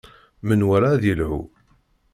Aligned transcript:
Menwala 0.47 0.87
ad 0.93 1.03
yelhu. 1.07 1.41